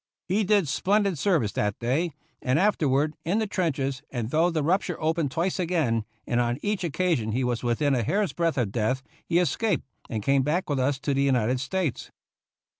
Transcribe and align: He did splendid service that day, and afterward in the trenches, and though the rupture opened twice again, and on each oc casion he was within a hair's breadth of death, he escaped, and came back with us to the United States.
He 0.27 0.43
did 0.43 0.67
splendid 0.67 1.19
service 1.19 1.51
that 1.51 1.77
day, 1.77 2.09
and 2.41 2.57
afterward 2.57 3.13
in 3.23 3.37
the 3.37 3.45
trenches, 3.45 4.01
and 4.09 4.31
though 4.31 4.49
the 4.49 4.63
rupture 4.63 4.99
opened 4.99 5.29
twice 5.29 5.59
again, 5.59 6.05
and 6.25 6.41
on 6.41 6.57
each 6.63 6.83
oc 6.83 6.93
casion 6.93 7.33
he 7.33 7.43
was 7.43 7.61
within 7.61 7.93
a 7.93 8.01
hair's 8.01 8.33
breadth 8.33 8.57
of 8.57 8.71
death, 8.71 9.03
he 9.27 9.37
escaped, 9.37 9.85
and 10.09 10.23
came 10.23 10.41
back 10.41 10.71
with 10.71 10.79
us 10.79 10.97
to 11.01 11.13
the 11.13 11.21
United 11.21 11.59
States. 11.59 12.09